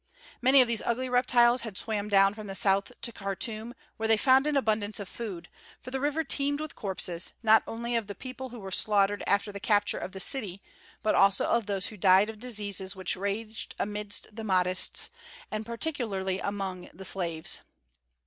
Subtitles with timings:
[0.41, 4.17] Many of these ugly reptiles had swam down from the south to Khartûm, where they
[4.17, 5.47] found an abundance of food,
[5.79, 9.51] for the river teemed with corpses, not only of the people who were slaughtered after
[9.51, 10.59] the capture of the city,
[11.03, 15.11] but also of those who died of diseases which raged amidst the Mahdists
[15.51, 17.59] and particularly among the slaves.